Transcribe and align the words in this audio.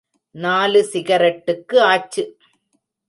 நாலு 0.35 0.89
சிகரெட்டுக்கு 0.93 1.79
ஆச்சு. 1.79 2.23